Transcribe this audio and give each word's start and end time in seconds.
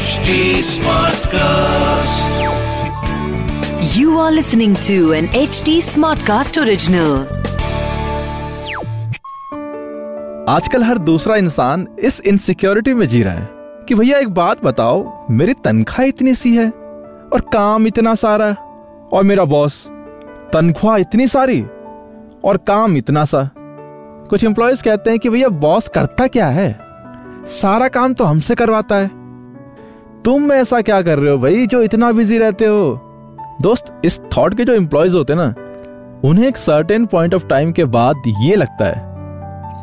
HD 0.00 0.60
Smartcast. 0.60 2.32
You 3.96 4.18
are 4.18 4.30
listening 4.30 4.74
to 4.86 5.12
an 5.12 5.28
HD 5.28 5.76
Smartcast 5.86 6.58
original. 6.62 7.12
आजकल 10.48 10.82
हर 10.84 10.98
दूसरा 10.98 11.36
इंसान 11.36 11.86
इस 11.98 12.20
इनसिक्योरिटी 12.26 12.94
में 12.94 13.06
जी 13.08 13.22
रहा 13.22 13.34
है 13.34 13.48
कि 13.88 13.94
भैया 13.94 14.18
एक 14.18 14.28
बात 14.34 14.64
बताओ, 14.64 15.26
मेरी 15.30 15.54
तनख्वाह 15.64 16.06
इतनी 16.06 16.34
सी 16.34 16.54
है 16.56 16.68
और 17.34 17.40
काम 17.52 17.86
इतना 17.86 18.14
सारा 18.24 18.50
और 19.12 19.24
मेरा 19.24 19.44
बॉस 19.54 19.82
तनख्वाह 20.52 20.96
इतनी 20.96 21.26
सारी 21.28 21.60
और 22.44 22.56
काम 22.66 22.96
इतना 22.96 23.24
सा 23.24 23.50
कुछ 24.30 24.44
एम्प्लॉयज़ 24.44 24.82
कहते 24.82 25.10
हैं 25.10 25.18
कि 25.18 25.28
भैया 25.28 25.48
बॉस 25.48 25.88
करता 25.94 26.26
क्या 26.26 26.46
है 26.46 26.89
सारा 27.46 27.88
काम 27.88 28.14
तो 28.14 28.24
हमसे 28.24 28.54
करवाता 28.54 28.96
है। 28.96 29.10
तुम 30.24 30.52
ऐसा 30.52 30.80
क्या 30.80 31.02
कर 31.02 31.18
रहे 31.18 31.30
हो 31.32 31.38
भाई, 31.38 31.66
जो 31.66 31.82
इतना 31.82 32.12
बिज़ी 32.12 32.38
रहते 32.38 32.66
हो? 32.66 33.00
दोस्त, 33.62 34.00
इस 34.04 34.20
थॉट 34.36 34.56
के 34.56 34.64
जो 34.64 34.74
एम्प्लॉयज़ 34.74 35.16
होते 35.16 35.34
ना, 35.34 35.54
उन्हें 36.24 36.48
एक 36.48 36.56
सर्टेन 36.56 37.06
पॉइंट 37.06 37.34
ऑफ़ 37.34 37.46
टाइम 37.46 37.72
के 37.72 37.84
बाद 37.84 38.22
ये 38.40 38.56
लगता 38.56 38.84
है 38.84 39.08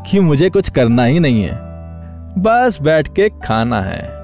कि 0.04 0.20
मुझे 0.20 0.50
कुछ 0.50 0.70
करना 0.70 1.04
ही 1.04 1.20
नहीं 1.20 1.42
है। 1.44 1.56
बस 2.40 2.78
बैठ 2.82 3.08
के 3.08 3.30
खाना 3.30 3.82
है। 3.82 4.18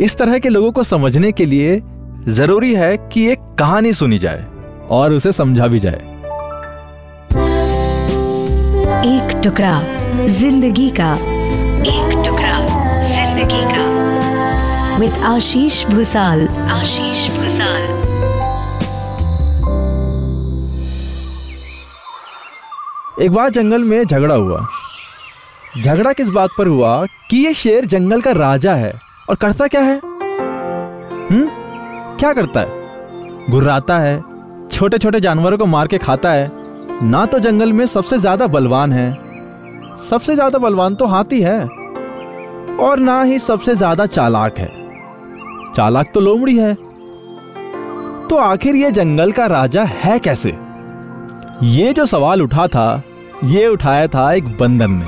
इस 0.00 0.16
तरह 0.16 0.38
के 0.38 0.48
लोगों 0.48 0.72
को 0.72 0.82
समझने 0.82 1.32
के 1.32 1.44
लिए 1.44 1.82
ज़रूरी 2.28 2.74
है 2.74 2.96
कि 3.12 3.26
एक 3.26 3.38
कहानी 3.58 3.92
सुनी 3.92 4.18
जाए 4.18 4.44
और 4.90 5.12
उसे 5.12 5.32
समझा 5.32 5.66
भी 5.66 5.78
जाए। 5.78 6.02
एक 9.06 9.40
टुकड़ा 9.44 9.82
ज़िंदगी 10.26 10.90
का 10.90 11.12
एक 11.82 12.13
ज़िंदगी 13.44 13.64
का। 13.72 14.98
विद 14.98 15.22
आशीष 15.24 15.84
भूसाल। 15.86 16.46
आशीष 16.70 17.26
भूसाल। 17.30 17.82
एक 23.22 23.30
बार 23.32 23.50
जंगल 23.50 23.84
में 23.84 24.04
झगड़ा 24.04 24.34
हुआ। 24.34 24.66
झगड़ा 25.82 26.12
किस 26.12 26.28
बात 26.28 26.50
पर 26.58 26.66
हुआ 26.66 27.04
कि 27.30 27.36
ये 27.36 27.54
शेर 27.54 27.84
जंगल 27.84 28.20
का 28.20 28.32
राजा 28.32 28.74
है 28.74 28.92
और 29.30 29.36
करता 29.36 29.66
क्या 29.66 29.80
है? 29.80 29.98
हम्म? 29.98 31.46
क्या 32.18 32.32
करता 32.32 32.60
है? 32.60 32.82
गुर्राता 33.50 33.98
है 33.98 34.22
छोटे 34.72 34.98
छोटे 34.98 35.20
जानवरों 35.20 35.58
को 35.58 35.66
मार 35.66 35.86
के 35.86 35.98
खाता 35.98 36.32
है। 36.32 36.50
ना 37.02 37.24
तो 37.26 37.38
जंगल 37.38 37.72
में 37.72 37.86
सबसे 37.86 38.18
ज़्यादा 38.18 38.46
बलवान 38.46 38.92
है। 38.92 39.12
सबसे 40.10 40.34
ज़्यादा 40.34 40.58
बलवान 40.58 40.94
तो 40.94 41.06
हाथी 41.06 41.40
है। 41.40 41.83
और 42.80 42.98
ना 42.98 43.22
ही 43.22 43.38
सबसे 43.38 43.74
ज़्यादा 43.74 44.06
चालाक 44.06 44.58
है। 44.58 44.68
चालाक 45.76 46.10
तो 46.14 46.20
लोमड़ी 46.20 46.56
है। 46.58 46.74
तो 48.28 48.36
आखिर 48.36 48.76
यह 48.76 48.90
जंगल 48.90 49.32
का 49.32 49.46
राजा 49.46 49.84
है 49.84 50.18
कैसे? 50.18 50.50
ये 51.62 51.92
जो 51.92 52.06
सवाल 52.06 52.42
उठा 52.42 52.66
था, 52.66 53.02
ये 53.44 53.66
उठाया 53.66 54.06
था 54.06 54.32
एक 54.32 54.56
बंदर 54.58 54.88
ने। 54.88 55.06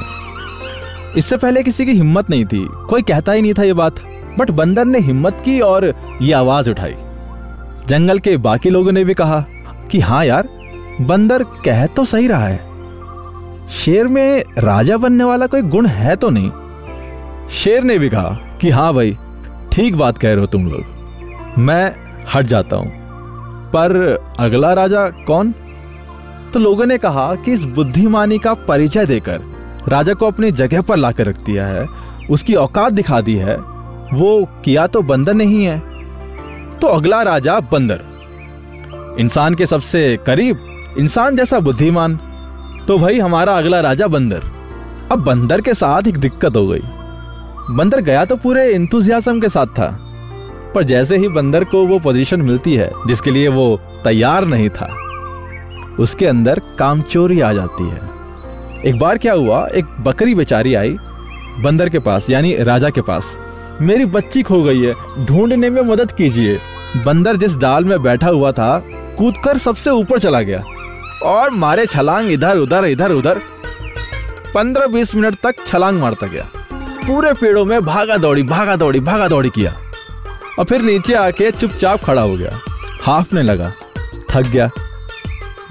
इससे 1.18 1.36
पहले 1.36 1.62
किसी 1.62 1.86
की 1.86 1.92
हिम्मत 1.92 2.30
नहीं 2.30 2.44
थी। 2.44 2.66
कोई 2.88 3.02
कहता 3.02 3.32
ही 3.32 3.42
नहीं 3.42 3.54
था 3.54 3.62
ये 3.62 3.72
बात। 3.72 4.00
बट 4.38 4.50
बंदर 4.50 4.84
ने 4.84 4.98
हिम्मत 4.98 5.42
की 5.44 5.60
और 5.60 5.92
ये 6.22 6.32
आवाज़ 6.32 6.70
उठाई। 6.70 6.94
जंगल 7.86 8.18
के 8.18 8.36
बाकी 8.36 8.70
लोगों 8.70 8.92
ने 8.92 9.04
भी 9.04 9.14
कहा 9.14 9.44
कि 9.90 10.00
हाँ 10.00 10.24
यार, 10.24 10.48
बंदर 11.00 11.42
कह 11.64 11.86
तो 11.86 12.04
सही 12.04 12.28
रहा 12.28 12.46
है। 12.46 13.68
शेर 13.68 14.06
में 14.06 14.42
राजा 14.58 14.96
बनने 14.96 15.24
वाला 15.24 15.46
कोई 15.46 15.62
गुण 15.62 15.86
है 15.86 16.16
तो 16.16 16.30
नहीं। 16.30 16.50
शेर 17.50 17.82
ने 17.82 17.98
भी 17.98 18.08
कहा 18.08 18.30
कि 18.60 18.70
हाँ 18.70 18.94
भाई, 18.94 19.18
ठीक 19.72 19.96
बात 19.96 20.18
कह 20.18 20.28
रहे 20.28 20.40
हो 20.40 20.46
तुम 20.46 20.66
लोग। 20.66 20.84
मैं 21.58 21.96
हट 22.34 22.44
जाता 22.44 22.76
हूँ। 22.76 23.06
पर 23.68 24.18
अगला 24.38 24.72
राजा 24.72 25.08
कौन? 25.08 25.54
तो 26.52 26.58
लोगों 26.58 26.86
ने 26.86 26.98
कहा 26.98 27.34
कि 27.34 27.52
इस 27.52 27.64
बुद्धिमानी 27.64 28.38
का 28.38 28.54
परिचय 28.54 29.06
देकर 29.06 29.40
राजा 29.88 30.14
को 30.14 30.26
अपनी 30.26 30.50
जगह 30.50 30.82
पर 30.82 30.96
लाकर 30.96 31.26
रख 31.26 31.40
दिया 31.40 31.66
है। 31.66 31.88
उसकी 32.30 32.54
औकात 32.54 32.92
दिखा 32.92 33.20
दी 33.20 33.36
है। 33.36 33.56
वो 34.12 34.48
किया 34.64 34.86
तो 34.86 35.02
बंदर 35.02 35.34
नहीं 35.34 35.64
है। 35.64 35.78
तो 36.78 36.86
अगला 36.86 37.22
राजा 37.22 37.60
बंदर। 37.60 38.00
इंसान 39.20 39.54
के 39.54 39.66
सबसे 39.66 40.18
करीब, 40.26 40.58
इंसान 40.98 41.36
जैसा 41.36 41.60
बुद्धिमान। 41.60 42.16
तो 42.88 42.98
भाई, 42.98 43.18
हमारा 43.18 43.58
अगला 43.58 43.80
राजा 43.80 44.06
बंदर। 44.06 44.42
अब 45.12 45.24
बंदर 45.24 45.60
के 45.60 45.74
साथ 45.74 46.02
एक 46.08 46.18
दिक्कत 46.18 46.56
हो 46.56 46.66
गई। 46.66 46.82
बंदर 47.70 48.00
गया 48.00 48.24
तो 48.24 48.36
पूरे 48.36 48.68
इंतुजियाज्म 48.70 49.40
के 49.40 49.48
साथ 49.48 49.66
था। 49.68 49.88
पर 50.74 50.82
जैसे 50.82 51.16
ही 51.16 51.28
बंदर 51.28 51.64
को 51.64 51.86
वो 51.86 51.98
पोजीशन 51.98 52.42
मिलती 52.42 52.74
है, 52.74 52.90
जिसके 53.06 53.30
लिए 53.30 53.48
वो 53.48 53.78
तैयार 54.04 54.44
नहीं 54.44 54.68
था, 54.70 54.86
उसके 55.98 56.26
अंदर 56.26 56.60
कामचोरी 56.78 57.40
आ 57.40 57.52
जाती 57.52 57.88
है। 57.88 58.00
एक 58.84 58.98
बार 58.98 59.18
क्या 59.18 59.32
हुआ, 59.32 59.66
एक 59.68 59.84
बकरी 60.00 60.34
बेचारी 60.34 60.74
आई 60.74 60.96
बंदर 61.60 61.88
के 61.88 61.98
पास, 61.98 62.28
यानी 62.30 62.54
राजा 62.60 62.90
के 62.90 63.00
पास। 63.00 63.36
मेरी 63.80 64.04
बच्ची 64.06 64.42
खो 64.42 64.62
गई 64.62 64.82
है, 64.82 64.94
ढूँढने 65.26 65.70
में 65.70 65.82
मदद 65.82 66.12
कीजिए। 66.12 66.58
बंदर 67.04 67.36
जिस 67.36 67.56
डाल 67.56 67.84
में 67.84 68.02
बैठा 68.02 68.28
हुआ 68.28 68.52
था, 68.52 68.78
कूदकर 69.18 69.58
सबसे 69.58 69.90
ऊपर 69.92 70.18
चला 70.18 70.40
गया 70.42 70.62
और 71.24 71.50
मारे 71.52 71.86
छलांग 71.86 72.30
इधर 72.30 72.58
उधर 72.58 72.84
इधर 72.84 73.12
उधर 73.12 73.40
पंद्रह 74.54 74.86
बीस 74.86 75.14
मिनट 75.14 75.36
तक 75.42 75.66
छलांग 75.66 76.00
मारता 76.00 76.26
गया। 76.26 76.48
पूरे 77.06 77.32
पेड़ों 77.32 77.64
में 77.64 77.80
भागा 77.84 78.16
दौड़ी 78.16 78.42
भागा 78.42 78.76
दौड़ी 78.76 79.00
भागा 79.00 79.28
दौड़ी 79.28 79.50
किया। 79.50 79.74
और 80.58 80.64
फिर 80.64 80.82
नीचे 80.82 81.14
आके 81.14 81.50
चुपचाप 81.50 82.04
खड़ा 82.04 82.22
हो 82.22 82.36
गया। 82.36 82.58
हाफने 83.02 83.42
लगा, 83.42 83.72
थक 84.30 84.42
गया। 84.42 84.70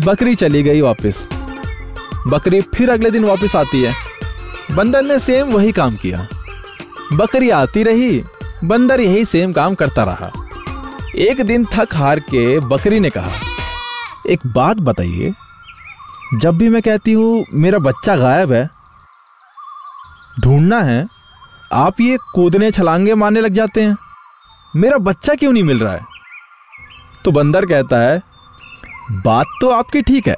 बकरी 0.02 0.36
चली 0.36 0.62
गई 0.64 0.82
वापस। 0.82 1.28
बकरी 2.28 2.62
फिर 2.76 2.90
अगले 2.90 3.12
दिन 3.12 3.26
वापस 3.26 3.56
आती 3.56 3.82
है। 3.82 3.94
बंदर 4.72 5.02
ने 5.02 5.18
सेम 5.20 5.48
वही 5.48 5.72
काम 5.72 5.96
किया। 5.96 6.28
बकरी 7.14 7.50
आती 7.50 7.84
रही, 7.84 8.24
बंदर 8.64 9.02
यही 9.02 9.26
सेम 9.26 9.52
काम 9.54 9.76
करता 9.76 10.04
रहा। 10.04 10.32
एक 11.18 11.42
दिन 11.42 11.66
थक 11.66 11.96
हार 11.96 12.20
के 12.20 12.60
बकरी 12.60 13.00
ने 13.00 13.10
कहा, 13.10 13.32
एक 14.30 14.48
बात 14.48 14.78
बताइए, 14.78 15.34
जब 16.34 16.58
भी 16.58 16.70
मैं 16.70 16.82
कहती 16.82 17.14
हूँ, 17.14 17.46
मेरा 17.54 17.80
बच्चा 17.80 18.16
गायब 18.16 18.52
है, 18.54 18.70
ढूंढना 20.40 20.82
है 20.82 21.15
आप 21.76 22.00
ये 22.02 22.18
कूदने 22.34 22.70
छलांगे 22.72 23.14
मारने 23.14 23.42
लग 23.42 23.54
जाते 23.54 23.82
हैं। 23.82 23.96
मेरा 24.74 24.98
बच्चा 25.00 25.34
क्यों 25.36 25.52
नहीं 25.54 25.64
मिल 25.64 25.80
रहा 25.80 25.94
है? 25.94 26.02
तो 27.26 27.32
बंदर 27.32 27.66
कहता 27.66 27.98
है, 28.00 28.22
बात 29.16 29.46
तो 29.62 29.70
आपकी 29.70 30.02
ठीक 30.02 30.28
है, 30.28 30.36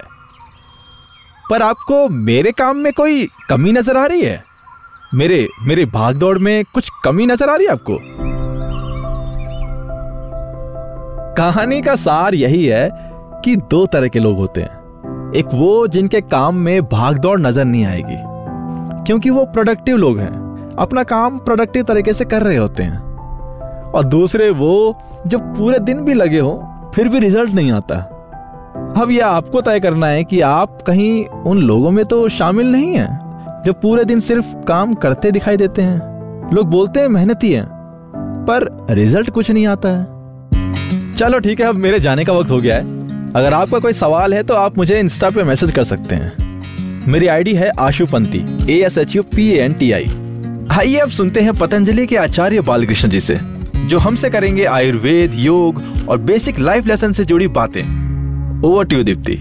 पर 1.50 1.62
आपको 1.62 2.08
मेरे 2.10 2.52
काम 2.52 2.78
में 2.78 2.92
कोई 2.94 3.28
कमी 3.50 3.72
नज़र 3.72 3.98
आ 3.98 4.06
रही 4.06 4.22
है? 4.22 4.44
मेरे 5.12 5.48
मेरे 5.62 5.86
भाग 5.88 6.16
दौड़ 6.16 6.38
में 6.40 6.64
कुछ 6.74 6.90
कमी 7.04 7.26
नज़र 7.26 7.50
आ 7.50 7.56
रही 7.56 7.68
है 7.68 7.74
आपको? 7.74 7.98
कहानी 11.38 11.82
का 11.82 11.96
सार 11.98 12.36
यही 12.36 12.66
है 12.66 12.90
कि 13.46 13.56
दो 13.56 13.86
तरह 13.86 14.08
के 14.08 14.20
लोग 14.20 14.38
होते 14.38 14.62
हैं। 14.62 15.32
एक 15.36 15.54
वो 15.54 15.88
जिनके 15.90 16.22
काम 16.24 16.56
में 16.58 16.82
भाग 16.88 17.18
दौड़ 17.20 17.40
नज़र 17.40 17.66
नहीं 17.66 17.86
आएगी, 17.86 18.18
क्योंकि 19.06 19.30
वो 19.30 19.46
प्रोडक्टिव 19.46 19.98
लोग 19.98 20.20
हैं। 20.20 20.47
अपना 20.80 21.04
काम 21.04 21.38
प्रोडक्टिव 21.40 21.84
तरीके 21.84 22.14
से 22.14 22.26
कर 22.26 22.44
रहे 22.44 22.58
होते 22.58 22.84
हैं। 22.84 23.00
और 23.88 24.04
दूसरे 24.04 24.50
वो 24.50 24.98
जो 25.28 25.38
पूरे 25.40 25.80
दिन 25.80 26.04
भी 26.06 26.14
लगे 26.14 26.40
हो, 26.40 26.92
फिर 26.96 27.08
भी 27.08 27.20
रिज़ल्ट 27.20 27.54
नहीं 27.54 27.72
आता। 27.72 27.96
अब 28.98 29.12
यह 29.12 29.26
आपको 29.26 29.62
तय 29.62 29.80
करना 29.80 30.08
है 30.08 30.24
कि 30.24 30.42
आप 30.42 30.82
कहीं 30.82 31.26
उन 31.26 31.58
लोगों 31.58 31.92
में 31.92 32.04
तो 32.06 32.28
शामिल 32.30 32.72
नहीं 32.72 32.94
हैं, 32.94 33.64
जो 33.66 33.74
पूरे 33.74 34.04
दिन 34.06 34.20
सिर्फ़ 34.20 34.56
काम 34.68 34.94
करते 34.96 35.32
दिखाई 35.32 35.58
देते 35.58 35.82
हैं। 35.82 36.52
लोग 36.54 36.68
बोलते 36.68 37.00
हैं 37.00 37.08
मेहनती 37.08 37.52
हैं, 37.54 37.66
पर 38.50 38.68
रिज़ल्ट 38.92 39.30
कुछ 39.30 39.52
नहीं 39.52 39.66
आता 39.68 39.90
है। 39.90 41.14
चलो 41.14 41.40
ठीक 41.40 41.60
है, 41.60 41.68
अब 41.68 41.76
मेरे 41.76 42.00
जाने 42.00 42.26
का 42.26 42.34
वक्त 42.34 42.52
हो 42.52 42.58
गया 42.58 42.76
है। 42.76 42.96
अगर 43.34 43.54
आपका 43.54 43.80
कोई 43.80 43.94
सवाल 43.94 44.34
है 44.34 44.44
तो 44.44 44.54
आप 44.54 44.78
मुझे 44.78 45.00
इंस्टा 45.00 45.30
पे 45.30 45.44
मैसेज 45.44 45.72
कर 45.72 45.84
सकते 45.84 46.16
हैं। 46.16 47.06
मेरी 47.08 47.28
आईडी 47.28 47.54
है 47.54 47.70
Ashupanti 47.80 48.46
A 48.70 48.82
S 48.86 48.98
H 48.98 49.16
U 49.16 49.24
P 49.26 49.50
N 49.52 49.74
T 49.74 49.92
I 49.92 50.06
आइए 50.78 50.98
अब 50.98 51.10
सुनते 51.10 51.42
हैं 51.42 51.54
पतंजलि 51.58 52.06
के 52.08 52.16
आचार्य 52.16 52.62
बालकृष्ण 52.62 53.10
जी 53.10 53.20
से, 53.20 53.38
जो 53.88 54.00
हमसे 54.00 54.30
करेंगे 54.30 54.66
आयुर्वेद, 54.66 55.34
योग 55.36 55.82
और 56.10 56.18
बेसिक 56.20 56.60
लाइफ 56.60 56.86
लेसन 56.86 57.12
से 57.12 57.26
जुड़ी 57.26 57.48
बातें। 57.48 58.62
Over 58.64 58.86
to 58.86 59.02
Deepti 59.04 59.36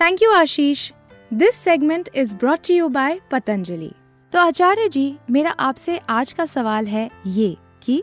thank 0.00 0.22
you 0.22 0.30
Ashish 0.32 0.90
this 1.32 1.54
segment 1.54 2.10
is 2.14 2.36
brought 2.36 2.70
you 2.70 2.88
by 2.88 3.18
Patanjali 3.30 3.90
तो 4.32 4.38
आचार्य 4.38 4.88
जी, 4.88 5.16
मेरा 5.30 5.50
आपसे 5.50 6.00
आज 6.10 6.32
का 6.32 6.44
सवाल 6.44 6.86
है 6.86 7.10
ये 7.26 7.56
कि 7.82 8.02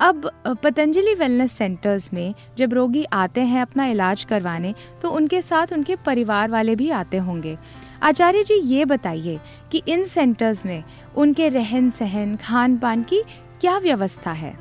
अब 0.00 0.30
पतंजलि 0.62 1.14
वेलनेस 1.14 1.52
सेंटर्स 1.52 2.12
में 2.12 2.34
जब 2.58 2.72
रोगी 2.74 3.04
आते 3.12 3.40
हैं 3.40 3.62
अपना 3.62 3.86
इलाज 3.86 4.24
करवाने 4.24 4.74
तो 5.02 5.10
उनके 5.10 5.42
साथ 5.42 5.72
उनके 5.72 5.96
परिवार 6.06 6.50
वाले 6.50 6.76
भी 6.76 6.90
आते 6.90 7.16
होंगे। 7.18 7.56
आचार्य 8.02 8.42
जी, 8.44 8.54
ये 8.54 8.84
बताइए 8.84 9.38
कि 9.72 9.82
इन 9.88 10.04
सेंटर्स 10.04 10.64
में 10.66 10.82
उनके 11.16 11.48
रहन 11.48 11.90
सहन 11.90 12.34
खान 12.36 12.76
पान 12.78 13.02
की 13.02 13.22
क्या 13.60 13.76
व्यवस्था 13.78 14.30
है? 14.32 14.54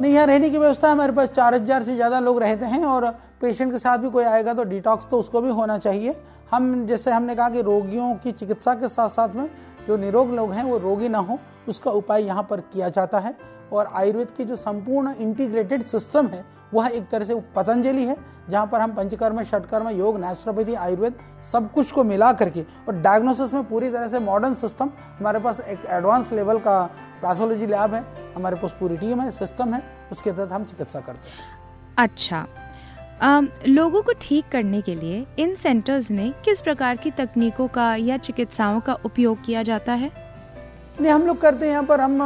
नहीं, 0.00 0.12
यहाँ 0.12 0.26
रहने 0.26 0.50
की 0.50 0.58
व्यवस्था 0.58 0.90
हमारे 0.92 1.12
पास 1.12 1.28
चार 1.28 1.54
हज़ार 1.54 1.82
से 1.82 1.94
ज़्यादा 1.94 2.20
लोग 2.20 2.40
रहते 2.42 2.66
हैं 2.66 2.84
और 2.84 3.10
पेशेंट 3.40 3.72
के 3.72 3.78
साथ 3.78 3.98
भी 3.98 4.10
कोई 4.10 4.24
आएगा 4.24 4.54
तो 4.54 4.64
डिटॉक्स 4.64 5.08
तो 5.10 5.18
उसको 5.18 5.40
भी 5.40 5.50
होना 5.50 5.78
चाहिए। 5.78 6.14
हम, 6.50 6.86
जैसे 6.86 7.10
हमने 7.10 7.34
कहा 7.34 7.48
कि 7.48 7.62
रोगियों 7.62 8.14
की 8.14 8.32
चिकित्सा 8.32 8.74
के 8.74 8.88
साथ 8.88 9.08
साथ 9.08 9.34
में 9.34 9.48
जो 9.88 9.96
निरोग 9.96 10.34
लोग 10.34 10.52
हैं, 10.52 10.64
वो 10.64 10.78
रोगी 10.78 11.08
ना 11.08 11.18
हो, 11.18 11.38
उसका 11.68 11.90
उपाय 11.92 12.24
यहाँ 12.24 12.46
पर 12.50 12.60
किया 12.62 12.88
जाता 12.90 13.18
है। 13.18 13.36
और 13.72 13.90
आयुर्वेद 13.94 14.28
की 14.36 14.44
जो 14.44 14.56
संपूर्ण 14.56 15.14
इंटीग्रेटेड 15.16 15.84
सिस्टम 15.86 16.26
है 16.26 16.44
वह 16.74 16.86
एक 16.86 17.08
तरह 17.10 17.24
से 17.24 17.34
पतंजलि 17.56 18.04
है 18.04 18.16
जहाँ 18.50 18.66
पर 18.66 18.80
हम 18.80 18.92
पंचकर्म 18.94 19.42
षटकर्म 19.42 19.88
योग 19.88 20.18
नेचुरोपैथी 20.20 20.74
आयुर्वेद 20.74 21.14
सब 21.52 21.70
कुछ 21.72 21.90
को 21.92 22.04
मिला 22.04 22.32
करके 22.32 22.62
और 22.88 23.00
डायग्नोसिस 23.02 23.54
में 23.54 23.64
पूरी 23.68 23.90
तरह 23.90 24.08
से 24.08 24.18
मॉडर्न 24.18 24.54
सिस्टम 24.54 24.90
हमारे 25.18 25.38
पास 25.38 25.60
एक 25.60 25.86
एडवांस 25.88 26.32
लेवल 26.32 26.58
का 26.58 26.80
पैथोलॉजी 27.22 27.66
लैब 27.66 27.94
है 27.94 28.04
हमारे 28.36 28.56
पास 28.56 28.74
पूरी 28.80 28.96
टीम 28.96 29.20
है 29.20 29.30
सिस्टम 29.30 29.74
है 29.74 29.82
उसके 30.12 30.32
तहत 30.32 30.52
हम 30.52 30.64
चिकित्सा 30.64 31.00
करते 31.00 31.28
हैं। 31.28 31.36
अच्छा। 31.98 32.46
आम, 33.22 33.48
लोगों 33.68 34.02
को 34.02 34.12
ठीक 34.20 34.48
करने 34.52 34.80
के 34.80 34.94
लिए 34.94 35.26
इन 35.38 35.54
सेंटर्स 35.54 36.10
में 36.10 36.32
किस 36.44 36.60
प्रकार 36.60 36.96
की 36.96 37.10
तकनीकों 37.10 37.68
का 37.68 37.94
या 37.94 38.16
चिकित्साओं 38.16 38.80
का 38.80 38.94
उपयोग 39.04 39.44
किया 39.44 39.62
जाता 39.62 39.92
है? 39.92 40.10
नहीं 41.00 41.12
हम 41.12 41.26
लोग 41.26 41.40
करते 41.40 41.66
हैं 41.66 41.72
यहाँ 41.72 41.84
पर 41.84 42.00
हम 42.00 42.20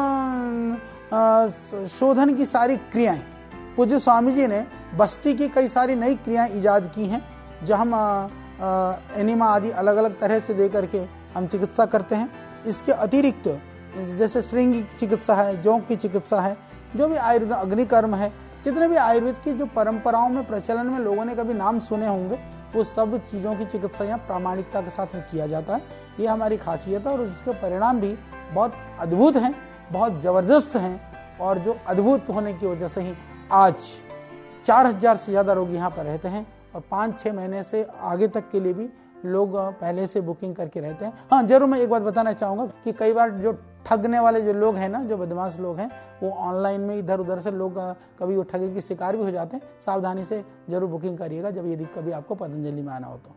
आ, 1.15 1.47
शोधन 1.89 2.35
की 2.35 2.44
सारी 2.47 2.77
क्रियाएँ। 2.77 3.31
पूज्य 3.77 3.99
स्वामी 3.99 4.33
जी 4.33 4.47
ने 4.47 4.65
बस्ती 4.97 5.33
की 5.35 5.49
कई 5.49 5.69
सारी 5.69 5.95
नई 5.95 6.15
क्रियाएँ 6.17 6.51
इजाद 6.51 6.91
की 6.95 7.07
हैं 7.07 7.23
जो 7.65 7.77
हम 7.77 7.95
एनिमा 9.17 9.47
आदि 9.47 9.71
अलग 9.73 9.97
अलग 9.97 10.19
तरह 10.21 10.41
से 10.41 10.55
दे 10.55 10.69
करके 10.69 10.99
हम 11.35 11.47
चिकित्सा 11.47 11.87
करते 11.87 12.15
हैं। 12.15 12.29
इसके 12.67 12.93
अतिरिक्त, 12.95 13.49
जैसे 14.19 14.43
श्रृंग 14.43 14.75
की 14.75 14.83
चिकित्सा 14.99 15.35
है 15.35 15.61
जोंक 15.63 15.87
की 15.87 15.97
चिकित्सा 15.97 16.41
है, 16.41 16.57
जो 16.97 17.09
भी 17.09 17.17
आयुर्वेद, 17.17 17.53
अग्निकर्म 17.53 18.15
है, 18.15 18.33
जितने 18.65 18.89
भी 18.89 18.97
आयुर्वेद 18.99 19.37
की 19.45 19.53
जो 19.53 19.67
परंपराओं 19.69 20.29
में, 20.29 20.45
प्रचलन 20.47 20.87
में 20.87 20.99
लोगों 21.01 21.25
ने 21.25 21.35
कभी 21.35 21.55
नाम 21.55 21.81
सुने 21.81 22.07
होंगे, 22.07 22.39
वो 22.75 22.85
सब 22.85 23.19
चीज़ों 23.27 23.55
की 23.57 23.65
चिकित्सा 23.65 24.05
यहाँ 24.05 24.19
प्रामाणिकता 24.21 24.81
के 24.81 24.91
साथ 24.91 25.15
में 25.15 25.23
किया 25.31 25.47
जाता 25.47 25.75
है। 25.75 25.83
ये 26.21 26.27
हमारी 26.27 26.57
खासियत 26.59 27.07
है 27.07 27.13
और 27.13 27.23
इसके 27.23 27.53
परिणाम 27.63 28.01
भी 28.01 28.17
बहुत 28.53 28.75
अद्भुत 29.01 29.37
हैं, 29.37 29.55
बहुत 29.93 30.21
ज़बरदस्त 30.23 30.77
हैं 30.77 31.39
और 31.41 31.59
जो 31.59 31.79
अद्भुत 31.89 32.31
होने 32.31 32.53
की 32.53 32.67
वजह 32.67 32.89
से 32.89 33.01
ही 33.01 33.15
आज 33.53 33.75
चार 34.65 34.87
हज़ार 34.87 35.17
से 35.17 35.33
ज़्यादा 35.33 35.55
लोग 35.55 35.75
यहाँ 35.75 35.91
पर 35.91 36.05
रहते 36.05 36.29
हैं 36.29 36.47
और 36.75 36.83
पाँच 36.91 37.19
छः 37.21 37.33
महीने 37.33 37.63
से 37.63 37.83
आगे 38.03 38.29
तक 38.29 38.49
के 38.51 38.61
लिए 38.61 38.73
भी 38.73 38.89
लोग 39.25 39.57
पहले 39.81 40.07
से 40.07 40.21
बुकिंग 40.21 40.55
करके 40.57 40.81
रहते 40.81 41.05
हैं। 41.05 41.13
हाँ 41.31 41.43
ज़रूर 41.43 41.69
मैं 41.69 41.79
एक 41.81 41.91
बात 41.91 42.03
बताना 42.03 42.33
चाहूँगा 42.33 42.65
कि 42.85 42.93
कई 42.93 43.13
बार 43.13 43.31
जो 43.33 43.53
ठगने 43.87 44.21
वाले 44.21 44.41
जो 44.41 44.53
लोग 44.53 44.77
हैं 44.77 44.89
ना, 44.89 45.03
जो 45.05 45.17
बदमाश 45.17 45.59
लोग 45.61 45.79
हैं, 45.79 45.91
वो 46.23 46.31
ऑनलाइन 46.31 46.81
में 46.81 46.97
इधर 46.97 47.21
उधर 47.21 47.41
से 47.41 47.51
लोग 47.51 47.79
कभी 48.19 48.37
वो 48.37 48.43
ठगे 48.45 48.73
के 48.75 48.81
शिकार 48.81 49.17
भी 49.17 49.23
हो 49.23 49.31
जाते 49.31 49.57
हैं। 49.57 49.63
सावधानी 49.81 50.25
से 50.25 50.45
ज़रूर 50.71 50.89
बुकिंग 50.91 51.19
करिएगा 51.19 51.51
जब 51.51 51.67
यदि 51.67 51.85
कभी 51.95 52.13
आपको 52.13 52.35
पतंजलि 52.35 52.83
में 52.83 52.93
आना 52.93 53.07
हो 53.07 53.17
तो। 53.17 53.37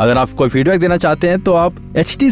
अगर 0.00 0.18
आप 0.18 0.30
कोई 0.32 0.48
फीडबैक 0.48 0.80
देना 0.80 0.96
चाहते 0.96 1.28
हैं 1.28 1.40
तो 1.40 1.52
आप 1.52 1.76
एच 1.96 2.16
टी 2.20 2.30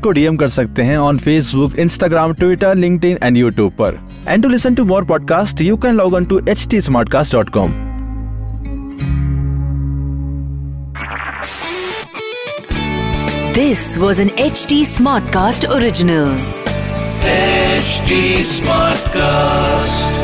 को 0.00 0.10
डीएम 0.10 0.36
कर 0.36 0.48
सकते 0.48 0.82
हैं 0.82 0.96
on 0.98 1.18
Facebook 1.18 1.78
Instagram 1.78 2.34
Twitter 2.34 2.74
link 2.74 3.04
and 3.04 3.36
YouTube 3.36 3.72
पर 3.78 3.98
and 4.28 4.42
to 4.42 4.48
listen 4.48 4.74
to 4.74 4.84
more 4.84 5.04
podcast 5.04 5.60
you 5.60 5.76
can 5.76 5.96
log 5.96 6.14
on 6.14 6.24
to 6.24 6.40
H 6.48 6.66
T 6.70 6.80
smart 6.80 7.12
cast 7.12 7.32
dot 7.32 7.50
com 7.50 7.72
this 13.54 13.96
was 13.98 14.20
This 14.20 14.20
was 14.20 14.20
an 14.20 14.30
HT 14.40 14.80
Smartcast 14.86 15.68
original. 15.70 16.34
HT 17.24 18.18
Smartcast. 18.48 20.19